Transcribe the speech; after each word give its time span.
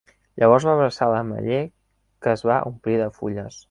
Llavors 0.43 0.65
va 0.69 0.73
abraçar 0.77 1.11
l'ametller 1.11 1.61
que 2.25 2.37
es 2.37 2.47
va 2.53 2.61
omplir 2.75 3.01
de 3.05 3.15
fulles. 3.21 3.59